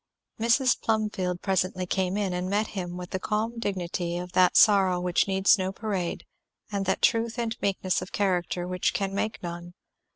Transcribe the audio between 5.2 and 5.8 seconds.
needs no